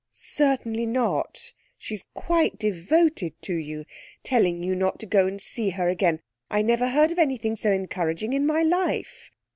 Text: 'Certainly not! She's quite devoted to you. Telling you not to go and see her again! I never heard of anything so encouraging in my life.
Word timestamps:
'Certainly 0.13 0.87
not! 0.87 1.53
She's 1.77 2.07
quite 2.15 2.57
devoted 2.57 3.39
to 3.43 3.53
you. 3.53 3.85
Telling 4.23 4.63
you 4.63 4.73
not 4.73 4.99
to 5.01 5.05
go 5.05 5.27
and 5.27 5.39
see 5.39 5.69
her 5.69 5.89
again! 5.89 6.21
I 6.49 6.63
never 6.63 6.87
heard 6.89 7.11
of 7.11 7.19
anything 7.19 7.55
so 7.55 7.71
encouraging 7.71 8.33
in 8.33 8.47
my 8.47 8.63
life. 8.63 9.29